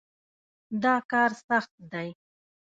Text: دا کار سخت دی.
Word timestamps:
دا 0.83 0.95
کار 1.11 1.31
سخت 1.47 1.73
دی. 1.91 2.09